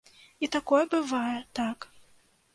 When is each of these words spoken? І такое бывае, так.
І 0.47 0.47
такое 0.55 0.79
бывае, 0.95 1.37
так. 1.61 1.77